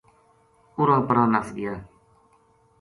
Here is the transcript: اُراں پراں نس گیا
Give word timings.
اُراں 0.77 1.01
پراں 1.07 1.27
نس 1.33 1.47
گیا 1.57 1.73